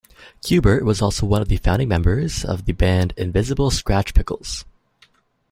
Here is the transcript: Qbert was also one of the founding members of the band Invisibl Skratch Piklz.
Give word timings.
Qbert 0.41 0.81
was 0.81 0.99
also 0.99 1.27
one 1.27 1.43
of 1.43 1.47
the 1.47 1.57
founding 1.57 1.87
members 1.87 2.43
of 2.43 2.65
the 2.65 2.71
band 2.73 3.13
Invisibl 3.17 3.69
Skratch 3.71 4.13
Piklz. 4.13 4.65